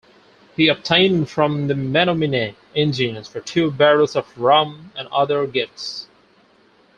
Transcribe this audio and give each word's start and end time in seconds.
He 0.55 0.67
obtained 0.67 1.29
from 1.29 1.67
the 1.67 1.75
Menominee 1.75 2.55
Indians 2.73 3.27
for 3.27 3.39
two 3.39 3.69
barrels 3.69 4.15
of 4.15 4.35
rum 4.35 4.91
and 4.95 5.07
other 5.09 5.45
gifts. 5.45 6.07